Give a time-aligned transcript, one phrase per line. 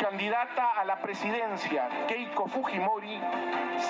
[0.00, 3.18] Candidata a la presidencia, Keiko Fujimori,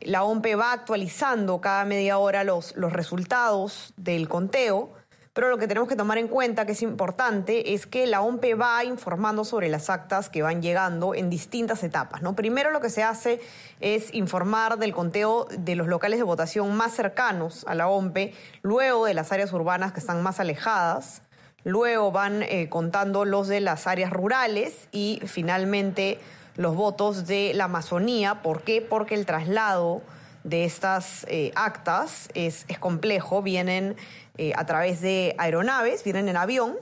[0.00, 4.99] La OMP va actualizando cada media hora los, los resultados del conteo
[5.32, 8.60] pero lo que tenemos que tomar en cuenta, que es importante, es que la OMP
[8.60, 12.20] va informando sobre las actas que van llegando en distintas etapas.
[12.20, 12.34] ¿no?
[12.34, 13.40] Primero lo que se hace
[13.78, 19.06] es informar del conteo de los locales de votación más cercanos a la OMP, luego
[19.06, 21.22] de las áreas urbanas que están más alejadas,
[21.62, 26.18] luego van eh, contando los de las áreas rurales y finalmente
[26.56, 28.42] los votos de la Amazonía.
[28.42, 28.82] ¿Por qué?
[28.82, 30.02] Porque el traslado
[30.42, 33.94] de estas eh, actas es complejo, vienen
[34.40, 36.78] eh, a través de aeronaves, vienen en avión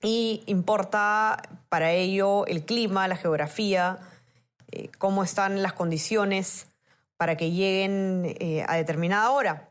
[0.00, 3.98] y importa para ello el clima, la geografía,
[4.70, 6.68] eh, cómo están las condiciones
[7.18, 9.68] para que lleguen eh, a determinada hora.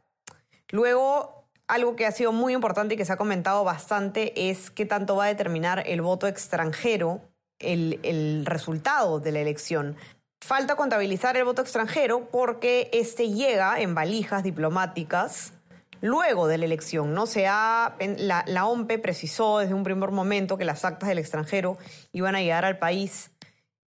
[0.69, 4.85] Luego, algo que ha sido muy importante y que se ha comentado bastante es qué
[4.85, 7.19] tanto va a determinar el voto extranjero
[7.57, 9.95] el, el resultado de la elección.
[10.39, 15.53] Falta contabilizar el voto extranjero porque este llega en valijas diplomáticas
[16.01, 17.13] luego de la elección.
[17.13, 17.25] ¿no?
[17.25, 21.77] Se ha, la, la OMPE precisó desde un primer momento que las actas del extranjero
[22.11, 23.31] iban a llegar al país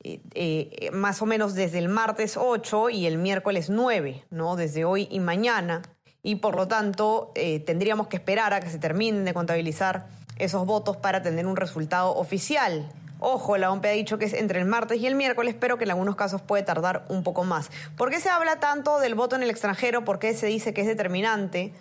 [0.01, 4.55] eh, eh, más o menos desde el martes 8 y el miércoles 9, ¿no?
[4.55, 5.81] desde hoy y mañana.
[6.23, 10.65] Y por lo tanto, eh, tendríamos que esperar a que se terminen de contabilizar esos
[10.65, 12.89] votos para tener un resultado oficial.
[13.19, 15.83] Ojo, la OMP ha dicho que es entre el martes y el miércoles, pero que
[15.83, 17.69] en algunos casos puede tardar un poco más.
[17.97, 20.05] ¿Por qué se habla tanto del voto en el extranjero?
[20.05, 21.73] ¿Por qué se dice que es determinante?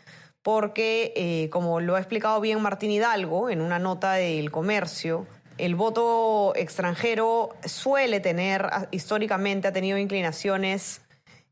[0.48, 5.26] Porque, eh, como lo ha explicado bien Martín Hidalgo en una nota del comercio,
[5.58, 11.02] el voto extranjero suele tener, históricamente ha tenido inclinaciones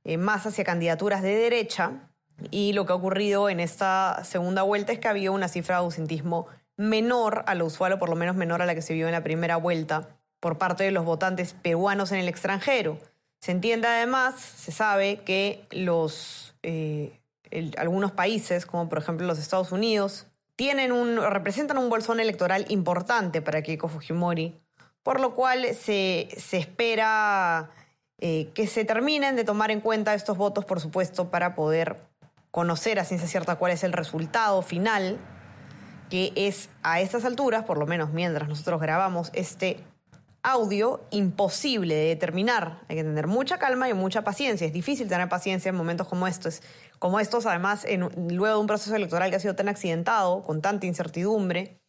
[0.04, 2.08] eh, más hacia candidaturas de derecha
[2.50, 5.82] y lo que ha ocurrido en esta segunda vuelta es que había una cifra de
[5.82, 6.46] ausentismo
[6.78, 9.12] menor a lo usual o por lo menos menor a la que se vio en
[9.12, 10.08] la primera vuelta
[10.40, 12.98] por parte de los votantes peruanos en el extranjero.
[13.42, 17.20] Se entiende además, se sabe que los eh,
[17.76, 20.26] algunos países, como por ejemplo los Estados Unidos,
[20.56, 24.58] tienen un, representan un bolsón electoral importante para Keiko Fujimori,
[25.02, 27.70] por lo cual se, se espera
[28.18, 31.96] eh, que se terminen de tomar en cuenta estos votos, por supuesto, para poder
[32.50, 35.18] conocer a ciencia cierta cuál es el resultado final,
[36.08, 39.84] que es a estas alturas, por lo menos mientras nosotros grabamos este
[40.46, 42.78] audio imposible de determinar.
[42.88, 44.64] Hay que tener mucha calma y mucha paciencia.
[44.64, 46.62] Es difícil tener paciencia en momentos como estos.
[47.00, 50.62] Como estos, además, en, luego de un proceso electoral que ha sido tan accidentado, con
[50.62, 51.80] tanta incertidumbre,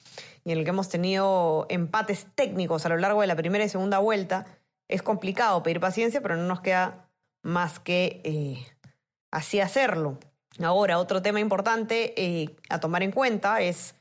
[0.44, 3.70] y en el que hemos tenido empates técnicos a lo largo de la primera y
[3.70, 4.48] segunda vuelta,
[4.88, 7.12] es complicado pedir paciencia, pero no nos queda
[7.44, 8.66] más que eh,
[9.30, 10.18] así hacerlo.
[10.64, 13.94] Ahora, otro tema importante eh, a tomar en cuenta es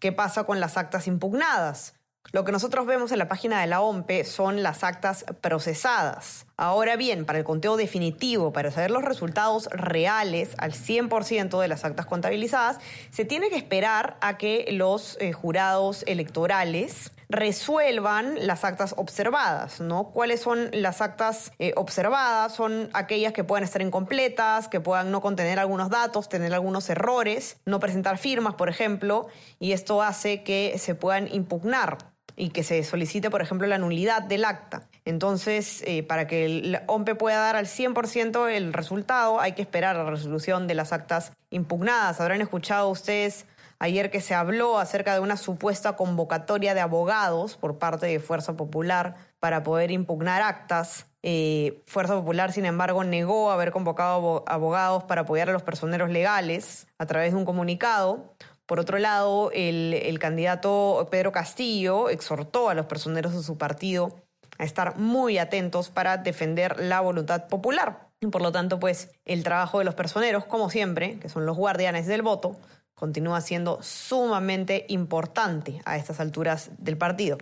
[0.00, 1.94] qué pasa con las actas impugnadas.
[2.30, 6.46] Lo que nosotros vemos en la página de la OMPE son las actas procesadas.
[6.56, 11.84] Ahora bien, para el conteo definitivo, para saber los resultados reales al 100% de las
[11.84, 12.78] actas contabilizadas,
[13.10, 20.04] se tiene que esperar a que los eh, jurados electorales resuelvan las actas observadas, ¿no?
[20.04, 22.54] ¿Cuáles son las actas eh, observadas?
[22.54, 27.56] Son aquellas que puedan estar incompletas, que puedan no contener algunos datos, tener algunos errores,
[27.66, 29.26] no presentar firmas, por ejemplo,
[29.58, 34.22] y esto hace que se puedan impugnar y que se solicite, por ejemplo, la nulidad
[34.22, 34.82] del acta.
[35.04, 39.96] Entonces, eh, para que el OMPE pueda dar al 100% el resultado, hay que esperar
[39.96, 42.20] la resolución de las actas impugnadas.
[42.20, 43.46] Habrán escuchado ustedes
[43.82, 48.56] ayer que se habló acerca de una supuesta convocatoria de abogados por parte de Fuerza
[48.56, 51.06] Popular para poder impugnar actas.
[51.24, 56.86] Eh, Fuerza Popular, sin embargo, negó haber convocado abogados para apoyar a los personeros legales
[56.96, 58.34] a través de un comunicado.
[58.72, 64.16] Por otro lado, el, candidato Pedro Castillo exhortó a los personeros de su partido
[64.56, 68.08] a estar muy atentos para defender la voluntad popular.
[68.30, 72.06] Por lo tanto, pues el trabajo de los personeros, como siempre, que son los guardianes
[72.06, 72.56] del voto,
[72.94, 77.36] continúa siendo sumamente importante a estas alturas del partido.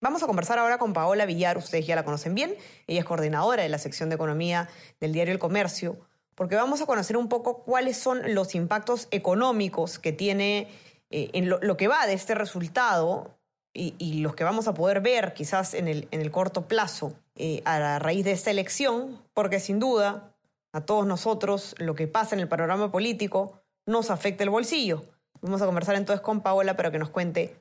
[0.00, 2.56] Vamos a conversar ahora con Paola Villar, ustedes ya la conocen bien,
[2.88, 4.68] ella es coordinadora de la sección de economía
[4.98, 6.00] del diario El Comercio,
[6.34, 10.68] porque vamos a conocer un poco cuáles son los impactos económicos que tiene
[11.10, 13.38] eh, en lo, que va de este resultado
[13.74, 17.62] y, los que vamos a poder ver quizás en el, en el corto plazo eh,
[17.64, 20.34] a raíz de esta elección, porque sin duda
[20.72, 25.04] a todos nosotros lo que pasa en el panorama político nos afecta el bolsillo.
[25.40, 27.56] Vamos a conversar entonces con Paola para que nos cuente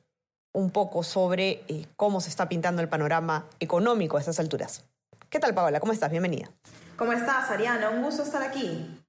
[0.53, 4.83] un poco sobre eh, cómo se está pintando el panorama económico a estas alturas.
[5.29, 5.79] ¿Qué tal, Paola?
[5.79, 6.12] ¿Cómo estás?
[6.12, 6.51] Bienvenida.
[7.01, 7.89] ¿Cómo estás, Ariana?
[7.89, 9.03] Un gusto estar aquí.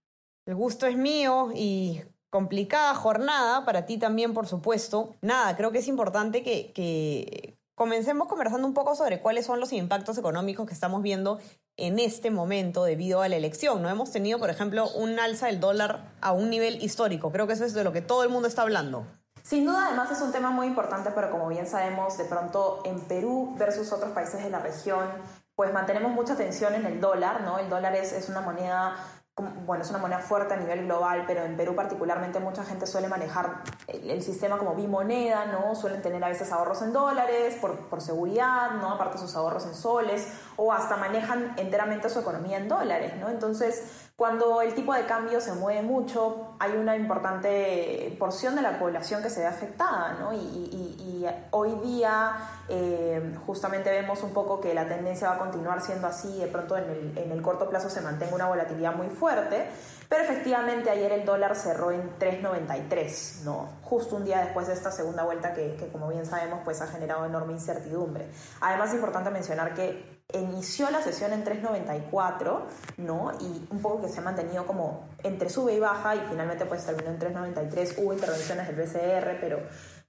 [0.47, 2.00] El gusto es mío y
[2.31, 5.15] complicada jornada para ti también, por supuesto.
[5.21, 10.17] Nada, creo que es importante que, comencemos conversando un poco sobre cuáles son los impactos
[10.17, 11.39] económicos que estamos viendo
[11.77, 13.83] en este momento debido a la elección.
[13.83, 17.31] No hemos tenido, por ejemplo, un alza del dólar a un nivel histórico.
[17.31, 19.05] Creo que eso es de lo que todo el mundo está hablando.
[19.43, 22.99] Sin duda, además es un tema muy importante, pero como bien sabemos, de pronto en
[23.00, 25.11] Perú versus otros países de la región,
[25.55, 27.59] pues mantenemos mucha tensión en el dólar, ¿no?
[27.59, 28.97] El dólar es, es una moneda
[29.37, 33.09] bueno, es una moneda fuerte a nivel global, pero en Perú particularmente mucha gente suele
[33.09, 35.75] manejar el, sistema como bimoneda, ¿no?
[35.75, 38.91] Suelen tener a veces ahorros en dólares por, por, seguridad, ¿no?
[38.91, 43.31] Aparte sus ahorros en soles, o hasta manejan enteramente su economía en dólares, ¿no?
[43.31, 48.79] Entonces, cuando el tipo de cambio se mueve mucho, hay una importante porción de la
[48.79, 50.33] población que se ve afectada, ¿no?
[50.33, 52.37] y, hoy día
[52.69, 56.77] eh, justamente vemos un poco que la tendencia va a continuar siendo así, de pronto
[56.77, 59.67] en el, corto plazo se mantenga una volatilidad muy fuerte,
[60.09, 63.71] pero efectivamente ayer el dólar cerró en 3.93, ¿no?
[63.83, 66.87] justo un día después de esta segunda vuelta que, que, como bien sabemos pues ha
[66.87, 68.29] generado enorme incertidumbre.
[68.61, 72.61] Además es importante mencionar que inició la sesión en 3.94,
[72.99, 73.32] ¿no?
[73.40, 76.84] Y un poco que se ha mantenido como entre sube y baja y finalmente pues
[76.84, 79.61] terminó en 3.93, hubo intervenciones del BCR, pero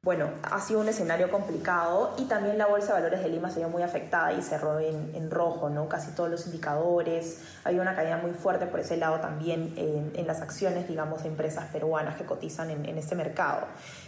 [0.04, 3.60] bueno, ha sido un escenario complicado y también la Bolsa de Valores de Lima se
[3.60, 5.88] vio muy afectada y cerró en, en rojo, ¿no?
[5.88, 10.28] Casi todos los indicadores, hay una caída muy fuerte por ese lado también en, en
[10.28, 13.66] las acciones, digamos, de empresas peruanas que cotizan en, en este mercado.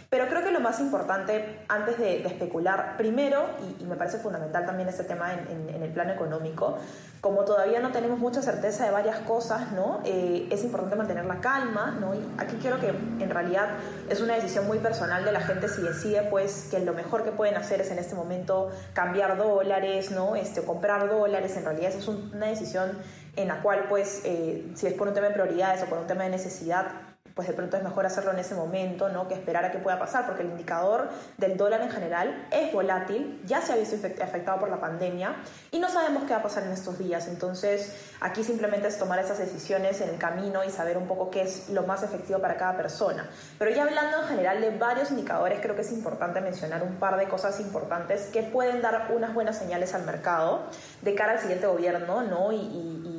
[0.08, 3.44] Pero creo que lo más importante, antes de, especular, primero,
[3.80, 6.78] y, me parece fundamental también este tema en, en, el plano económico,
[7.20, 10.00] como todavía no tenemos mucha certeza de varias cosas, ¿no?
[10.04, 12.14] Eh, es importante mantener la calma, ¿no?
[12.14, 13.68] Y aquí quiero que en realidad
[14.08, 17.32] es una decisión muy personal de la gente si decide, pues, que lo mejor que
[17.32, 20.36] pueden hacer es en este momento cambiar dólares, ¿no?
[20.36, 22.92] Este, comprar dólares, en realidad es una decisión
[23.34, 26.06] en la cual, pues, eh, si es por un tema de prioridades o por un
[26.06, 26.86] tema de necesidad,
[27.34, 29.28] pues de pronto es mejor hacerlo en ese momento, ¿no?
[29.28, 33.40] Que esperar a que pueda pasar, porque el indicador del dólar en general es volátil,
[33.44, 35.36] ya se ha visto afectado por la pandemia
[35.70, 37.28] y no sabemos qué va a pasar en estos días.
[37.28, 41.42] Entonces, aquí simplemente es tomar esas decisiones en el camino y saber un poco qué
[41.42, 43.28] es lo más efectivo para cada persona.
[43.58, 47.16] Pero ya hablando en general de varios indicadores, creo que es importante mencionar un par
[47.16, 50.64] de cosas importantes que pueden dar unas buenas señales al mercado
[51.02, 52.52] de cara al siguiente gobierno, ¿no?
[52.52, 53.15] y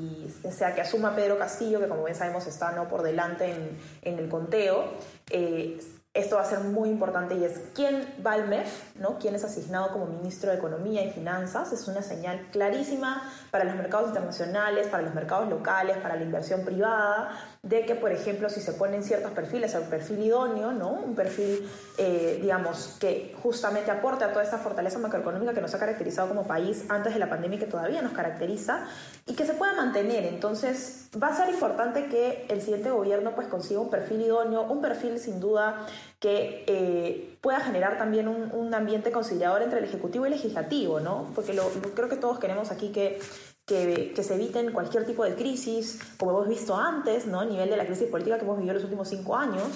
[0.52, 2.88] sea que asuma Pedro Castillo, que como bien sabemos está ¿no?
[2.88, 4.86] por delante en, en el conteo,
[5.30, 5.80] eh,
[6.18, 9.20] esto va a ser muy importante y es quién va al MEF, ¿no?
[9.20, 11.72] quién es asignado como ministro de Economía y Finanzas.
[11.72, 16.66] Es una señal clarísima para los mercados internacionales, para los mercados locales, para la inversión
[16.66, 17.30] privada,
[17.68, 20.92] de que, por ejemplo, si se ponen ciertos perfiles, el perfil idóneo, ¿no?
[20.92, 25.80] un perfil, eh, digamos, que justamente aporte a toda esta fortaleza macroeconómica que nos ha
[25.80, 28.88] caracterizado como país antes de la pandemia y que todavía nos caracteriza,
[29.26, 30.26] y que se pueda mantener.
[30.26, 34.82] Entonces, va a ser importante que el siguiente gobierno pues, consiga un perfil idóneo, un
[34.82, 35.86] perfil sin duda
[36.20, 41.32] que eh, pueda generar también un, ambiente conciliador entre el Ejecutivo y el Legislativo, ¿no?
[41.34, 43.20] Porque lo, creo que todos queremos aquí que,
[43.68, 47.42] que, se eviten cualquier tipo de crisis, como hemos visto antes, ¿no?
[47.42, 49.68] A nivel de la crisis política que hemos vivido los últimos cinco años.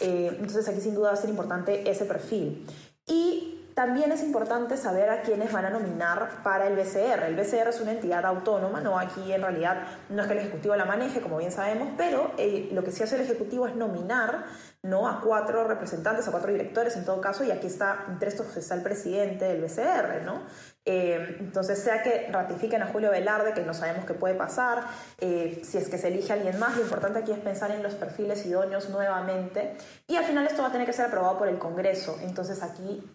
[0.00, 2.66] Eh, entonces aquí sin duda va a ser importante ese perfil.
[3.06, 7.22] Y también es importante saber a quiénes van a nominar para el BCR.
[7.28, 10.74] El BCR es una entidad autónoma, no aquí en realidad no es que el Ejecutivo
[10.74, 14.46] la maneje, como bien sabemos, pero eh, lo que sí hace el Ejecutivo es nominar
[14.82, 15.06] ¿no?
[15.06, 18.74] a cuatro representantes, a cuatro directores en todo caso, y aquí está, entre estos está
[18.74, 20.42] el presidente del BCR, ¿no?
[20.84, 24.86] Eh, entonces, sea que ratifiquen a Julio Velarde, que no sabemos qué puede pasar,
[25.20, 27.84] eh, si es que se elige a alguien más, lo importante aquí es pensar en
[27.84, 29.76] los perfiles idóneos nuevamente,
[30.08, 33.08] y al final esto va a tener que ser aprobado por el Congreso, entonces aquí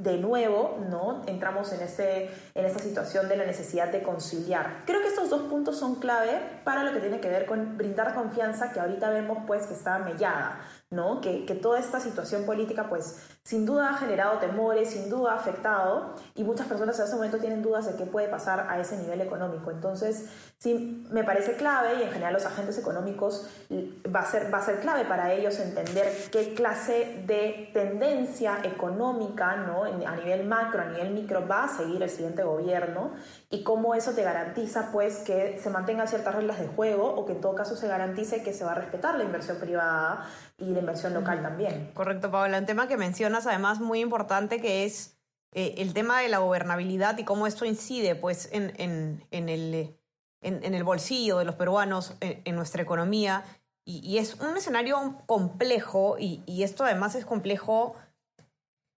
[0.00, 1.22] de nuevo, ¿no?
[1.26, 4.84] Entramos en, este, en esta situación de la necesidad de conciliar.
[4.86, 8.14] Creo que estos dos puntos son clave para lo que tiene que ver con brindar
[8.14, 10.60] confianza, que ahorita vemos pues que está mellada.
[10.90, 11.20] ¿no?
[11.20, 15.36] Que, que, toda esta situación política, pues, sin duda ha generado temores, sin duda ha
[15.36, 18.98] afectado, y muchas personas en ese momento tienen dudas de qué puede pasar a ese
[18.98, 19.70] nivel económico.
[19.70, 20.26] Entonces,
[20.58, 23.48] sí, me parece clave, y en general los agentes económicos
[24.14, 29.56] va a ser, va a ser clave para ellos entender qué clase de tendencia económica,
[29.56, 29.84] ¿no?
[29.84, 33.12] A nivel macro, a nivel micro, va a seguir el siguiente gobierno,
[33.48, 37.32] y cómo eso te garantiza, pues, que se mantengan ciertas reglas de juego, o que
[37.32, 40.26] en todo caso se garantice que se va a respetar la inversión privada
[40.58, 41.92] y la inversión local también.
[41.94, 42.58] Correcto, Paola.
[42.58, 42.98] Un tema que
[43.38, 45.16] mencionas además muy importante que es
[45.52, 48.72] eh, el tema de la gobernabilidad y cómo esto incide pues, en,
[49.30, 49.96] en, el,
[50.42, 53.44] en, el bolsillo de los peruanos, en, nuestra economía.
[53.84, 57.94] Y, es un escenario complejo y, y, esto además es complejo.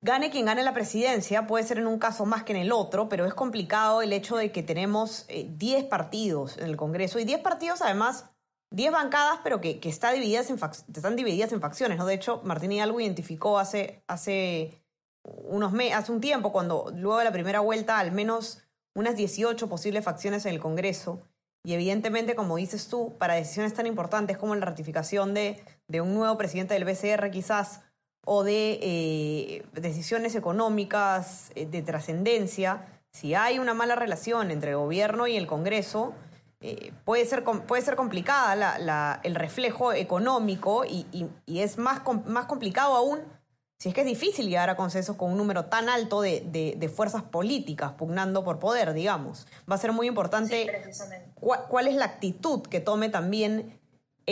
[0.03, 3.07] Gane quien gane la presidencia, puede ser en un caso más que en el otro,
[3.07, 7.23] pero es complicado el hecho de que tenemos 10 eh, partidos en el Congreso y
[7.23, 8.30] 10 partidos además
[8.71, 12.05] 10 bancadas, pero que, que está divididas en están divididas en facciones, ¿no?
[12.05, 14.81] De hecho, Martín Hidalgo identificó hace, hace,
[15.23, 18.63] unos hace un tiempo, cuando luego de la primera vuelta, al menos
[18.95, 21.19] unas 18 posibles facciones en el Congreso.
[21.63, 26.13] Y evidentemente, como dices tú, para decisiones tan importantes como la ratificación de, de un
[26.13, 27.81] nuevo presidente del BCR quizás,
[28.25, 34.77] o de eh, decisiones económicas eh, de trascendencia, si hay una mala relación entre el
[34.77, 36.13] gobierno y el Congreso,
[36.63, 41.07] eh, puede, ser, puede ser complicada la, el reflejo económico y,
[41.47, 43.19] y, es más, más complicado aún
[43.79, 46.87] si es que es difícil llegar a consensos con un número tan alto de, de,
[46.89, 49.47] fuerzas políticas pugnando por poder, digamos.
[49.69, 50.71] Va a ser muy importante
[51.33, 53.80] cuál es la actitud que tome también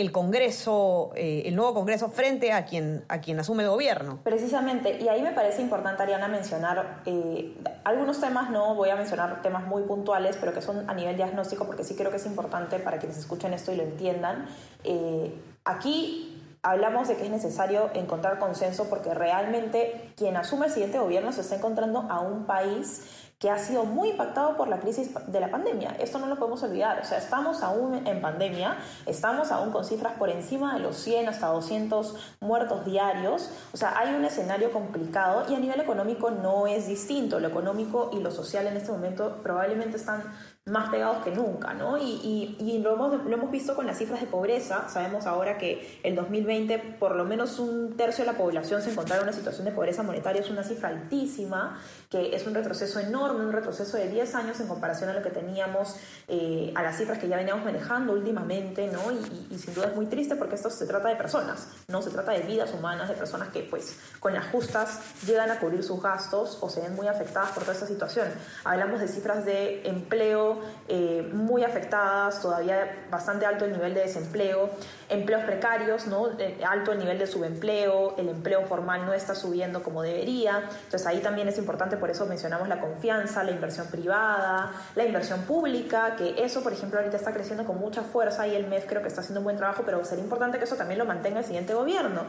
[0.00, 4.20] el Congreso, eh, el nuevo Congreso frente a quien, a quien asume el gobierno.
[4.24, 9.42] Precisamente, y ahí me parece importante, Ariana, mencionar eh, algunos temas, no voy a mencionar
[9.42, 12.78] temas muy puntuales, pero que son a nivel diagnóstico, porque sí creo que es importante
[12.78, 14.46] para quienes escuchen esto y lo entiendan.
[14.84, 20.98] Eh, aquí hablamos de que es necesario encontrar consenso porque realmente quien asume el siguiente
[20.98, 25.10] gobierno se está encontrando a un país que ha sido muy impactado por la crisis
[25.26, 25.96] de la pandemia.
[25.98, 27.00] Esto no lo podemos olvidar.
[27.00, 31.30] O sea, estamos aún en pandemia, estamos aún con cifras por encima de los 100
[31.30, 33.50] hasta 200 muertos diarios.
[33.72, 37.40] O sea, hay un escenario complicado y a nivel económico no es distinto.
[37.40, 40.22] Lo económico y lo social en este momento probablemente están
[40.66, 41.98] más pegados que nunca, ¿no?
[41.98, 44.88] Y, y, lo, hemos, lo, hemos, visto con las cifras de pobreza.
[44.88, 49.22] Sabemos ahora que el 2020 por lo menos un tercio de la población se encontraba
[49.22, 50.42] en una situación de pobreza monetaria.
[50.42, 51.80] Es una cifra altísima,
[52.10, 55.30] que es un retroceso enorme, un retroceso de 10 años en comparación a lo que
[55.30, 55.94] teníamos,
[56.26, 59.12] eh, a las cifras que ya veníamos manejando últimamente, ¿no?
[59.12, 62.02] Y, sin duda es muy triste porque esto se trata de personas, ¿no?
[62.02, 65.84] Se trata de vidas humanas, de personas que pues con las justas llegan a cubrir
[65.84, 68.26] sus gastos o se ven muy afectadas por toda esta situación.
[68.64, 74.70] Hablamos de cifras de empleo eh, muy afectadas, todavía bastante alto el nivel de desempleo,
[75.10, 76.30] empleos precarios, ¿no?
[76.66, 80.68] alto el nivel de subempleo, el empleo formal no está subiendo como debería.
[80.84, 85.42] Entonces ahí también es importante, por eso mencionamos la confianza, la inversión privada, la inversión
[85.42, 89.02] pública, que eso, por ejemplo, ahorita está creciendo con mucha fuerza y el MEF creo
[89.02, 91.44] que está haciendo un buen trabajo, pero sería importante que eso también lo mantenga el
[91.44, 92.22] siguiente gobierno.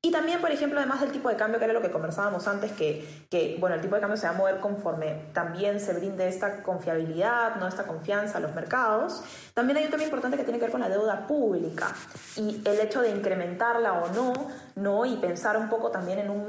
[0.00, 2.70] Y también, por ejemplo, además del tipo de cambio, que era lo que conversábamos antes,
[2.72, 6.28] que, que bueno, el tipo de cambio se va a mover conforme también se brinde
[6.28, 7.66] esta confiabilidad, ¿no?
[7.66, 9.22] esta confianza a los mercados.
[9.54, 11.88] También hay un tema importante que tiene que ver con la deuda pública.
[12.36, 14.32] Y el hecho de incrementarla o no,
[14.76, 15.06] ¿no?
[15.06, 16.46] y pensar un poco también en un,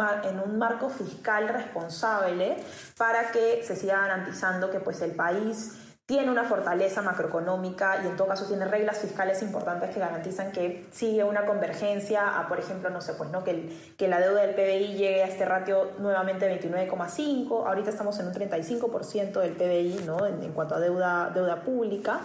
[0.57, 2.57] marco fiscal responsable
[2.97, 5.77] para que se siga garantizando que pues, el país
[6.09, 10.87] tiene una fortaleza macroeconómica y en todo caso tiene reglas fiscales importantes que garantizan que
[10.89, 14.55] sigue una convergencia a, por ejemplo, no sé, pues no que, que la deuda del
[14.55, 20.25] PBI llegue a este ratio nuevamente 29,5, ahorita estamos en un 35% del PBI, ¿no?
[20.25, 22.21] En, en, cuanto a deuda, deuda pública.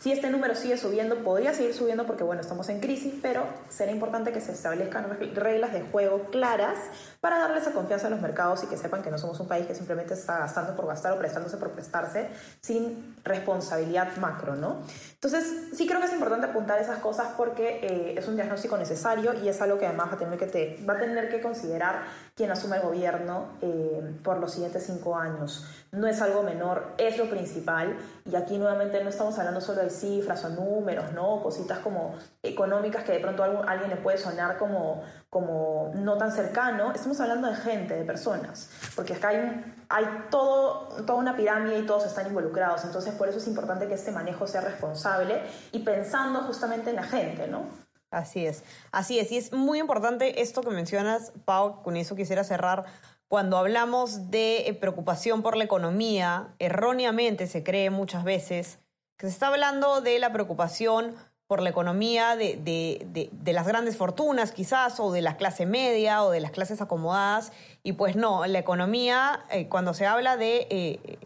[0.00, 3.90] Si este número sigue subiendo, podría seguir subiendo porque, bueno, estamos en crisis, pero será
[3.90, 6.78] importante que se establezcan reglas de juego claras
[7.20, 9.66] para darle esa confianza a los mercados y que sepan que no somos un país
[9.66, 12.28] que simplemente está gastando por gastar o prestándose por prestarse
[12.60, 14.82] sin responsabilidad macro, ¿no?
[15.14, 19.32] Entonces, sí creo que es importante apuntar esas cosas porque eh, es un diagnóstico necesario
[19.42, 22.02] y es algo que además va a tener que, te, va a tener que considerar
[22.34, 25.66] quien asume el gobierno eh, por los siguientes cinco años.
[25.92, 27.96] No es algo menor, es lo principal
[28.30, 31.42] y aquí nuevamente no estamos hablando solo de cifras o números, ¿no?
[31.42, 36.32] Cositas como económicas que de pronto a alguien le puede sonar como, como no tan
[36.32, 36.92] cercano.
[36.92, 41.86] Estamos hablando de gente, de personas, porque acá hay, hay todo, toda una pirámide y
[41.86, 42.84] todos están involucrados.
[42.84, 47.04] Entonces, por eso es importante que este manejo sea responsable y pensando justamente en la
[47.04, 47.84] gente, ¿no?
[48.10, 48.62] Así es,
[48.92, 49.32] así es.
[49.32, 52.84] Y es muy importante esto que mencionas, Pau, con eso quisiera cerrar.
[53.28, 58.78] Cuando hablamos de preocupación por la economía, erróneamente se cree muchas veces
[59.16, 61.14] que se está hablando de la preocupación
[61.46, 66.24] por la economía de, de, de, las grandes fortunas quizás, o de la clase media,
[66.24, 67.52] o de las clases acomodadas.
[67.82, 71.18] Y pues no, la economía, eh, cuando se habla de eh,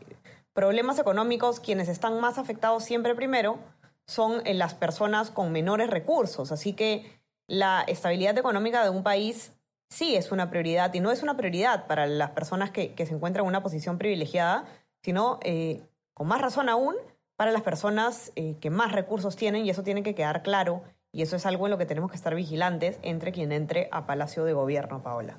[0.52, 3.58] problemas económicos, quienes están más afectados siempre primero
[4.06, 6.50] son eh, las personas con menores recursos.
[6.50, 9.52] Así que la estabilidad económica de un país
[9.88, 13.14] sí es una prioridad y no es una prioridad para las personas que, que se
[13.14, 14.66] encuentran en una posición privilegiada,
[15.02, 15.38] sino
[16.12, 16.96] con más razón aún
[17.38, 21.22] para las personas eh, que más recursos tienen y eso tiene que quedar claro y
[21.22, 24.44] eso es algo en lo que tenemos que estar vigilantes entre quien entre a Palacio
[24.44, 25.38] de Gobierno, Paola.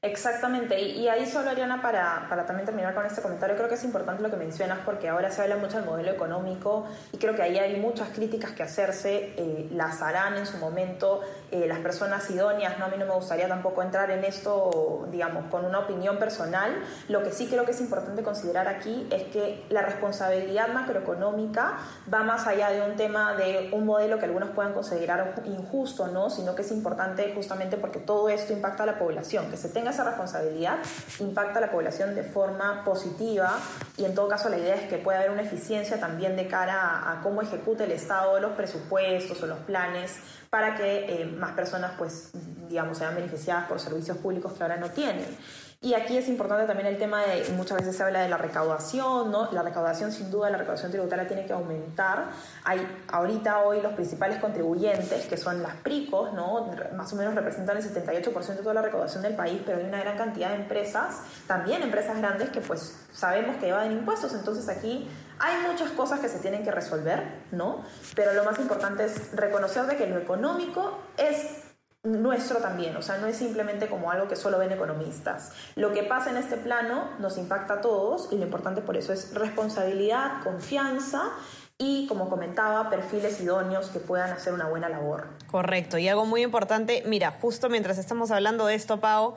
[0.00, 3.82] Exactamente, y, ahí solo, Ariana, para, para, también terminar con este comentario, creo que es
[3.82, 7.42] importante lo que mencionas porque ahora se habla mucho del modelo económico y creo que
[7.42, 12.28] ahí hay muchas críticas que hacerse, eh, las harán en su momento eh, las personas
[12.30, 12.86] idóneas, ¿no?
[12.86, 17.22] a mí no me gustaría tampoco entrar en esto, digamos, con una opinión personal, lo
[17.22, 21.78] que sí creo que es importante considerar aquí es que la responsabilidad macroeconómica
[22.12, 26.30] va más allá de un tema de un modelo que algunos puedan considerar injusto, ¿no?
[26.30, 29.90] sino que es importante justamente porque todo esto impacta a la población, que se tenga
[29.90, 30.78] esa responsabilidad
[31.20, 33.58] impacta a la población de forma positiva
[33.96, 37.10] y en todo caso la idea es que pueda haber una eficiencia también de cara
[37.10, 40.18] a, cómo ejecuta el Estado los presupuestos o los planes
[40.56, 42.30] para que eh, más personas pues
[42.66, 45.36] digamos sean beneficiadas por servicios públicos que ahora no tienen.
[45.82, 49.30] Y aquí es importante también el tema de, muchas veces se habla de la recaudación,
[49.30, 49.52] ¿no?
[49.52, 52.30] La recaudación, sin duda, la recaudación tributaria tiene que aumentar.
[52.64, 56.72] Hay ahorita, hoy, los principales contribuyentes, que son las PRICOS, ¿no?
[56.96, 60.00] Más o menos representan el 78% de toda la recaudación del país, pero hay una
[60.00, 64.32] gran cantidad de empresas, también empresas grandes, que pues sabemos que evaden impuestos.
[64.32, 65.08] Entonces aquí
[65.38, 67.84] hay muchas cosas que se tienen que resolver, ¿no?
[68.14, 71.65] Pero lo más importante es reconocer de que lo económico es
[72.06, 75.52] nuestro también, o sea, no es simplemente como algo que solo ven economistas.
[75.74, 79.12] Lo que pasa en este plano nos impacta a todos y lo importante por eso
[79.12, 81.30] es responsabilidad, confianza
[81.78, 85.26] y, como comentaba, perfiles idóneos que puedan hacer una buena labor.
[85.50, 89.34] Correcto, y algo muy importante, mira, justo mientras estamos hablando de esto, Pau,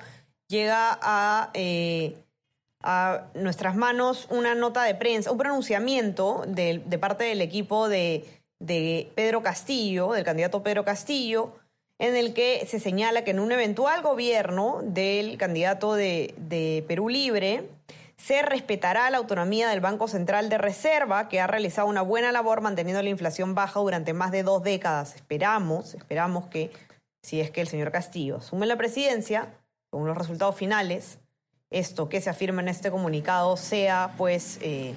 [0.47, 2.17] llega a, eh,
[2.82, 8.25] a nuestras manos una nota de prensa, un pronunciamiento de, de parte del equipo de,
[8.60, 11.53] de Pedro Castillo, del candidato Pedro Castillo,
[11.99, 17.69] en el que se señala que en un eventual gobierno del candidato de, Perú Libre
[18.17, 22.62] se respetará la autonomía del Banco Central de Reserva, que ha realizado una buena labor
[22.62, 25.15] manteniendo la inflación baja durante más de dos décadas.
[25.15, 26.71] Esperamos, esperamos que,
[27.21, 29.53] si es que el señor Castillo asume la presidencia,
[29.89, 31.19] con los resultados finales,
[31.69, 34.93] esto que se afirma en este comunicado sea, pues, eh,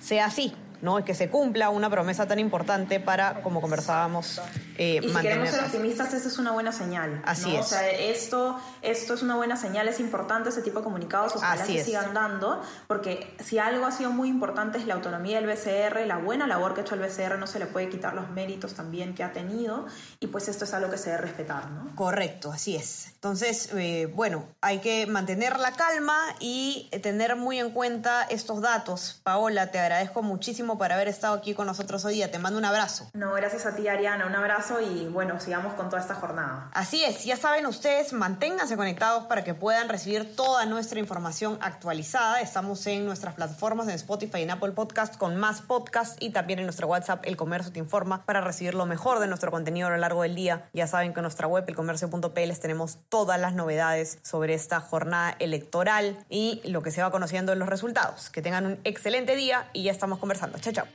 [0.00, 1.04] sea así, ¿no?
[1.04, 4.40] que se cumpla una promesa tan importante para, como conversábamos,
[4.76, 7.20] eh, y si queremos ser optimistas, esa es una buena señal.
[7.24, 7.60] Así es.
[7.60, 11.64] O sea, esto, esto es una buena señal, es importante ese tipo de comunicados, ojalá
[11.64, 16.06] que sigan dando, porque si algo ha sido muy importante es la autonomía del BCR,
[16.06, 18.74] la buena labor que ha hecho el BCR, no se le puede quitar los méritos
[18.74, 19.86] también que ha tenido,
[20.20, 21.94] y pues esto es algo que se debe respetar, ¿no?
[21.96, 23.08] Correcto, así es.
[23.14, 29.20] Entonces, eh, bueno, hay que mantener la calma y tener muy en cuenta estos datos.
[29.24, 32.30] Paola, te agradezco muchísimo muchísimo por haber estado aquí con nosotros hoy día.
[32.30, 33.08] Te mando un abrazo.
[33.14, 34.26] No, gracias a ti, Ariana.
[34.26, 36.70] Un abrazo y bueno, sigamos con toda esta jornada.
[36.74, 42.40] Así es, ya saben ustedes, manténganse conectados para que puedan recibir toda nuestra información actualizada.
[42.40, 46.58] Estamos en nuestras plataformas en Spotify y en Apple Podcast con más podcasts y también
[46.58, 49.90] en nuestro WhatsApp El Comercio Te Informa para recibir lo mejor de nuestro contenido a
[49.90, 50.68] lo largo del día.
[50.74, 55.34] Ya saben que en nuestra web elcomercio.p les tenemos todas las novedades sobre esta jornada
[55.38, 58.28] electoral y lo que se va conociendo en los resultados.
[58.28, 60.57] Que tengan un excelente día y ya estamos conversando.
[60.60, 60.86] Chao, chao.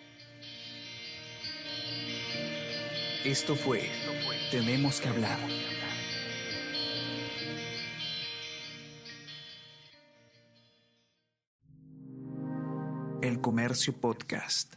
[3.23, 3.89] Esto fue
[4.51, 5.39] Tenemos que hablar.
[13.21, 14.75] El Comercio Podcast.